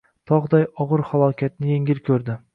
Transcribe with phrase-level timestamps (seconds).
[0.29, 2.43] Tog‘day og‘ir falokatni yengil ko‘rdi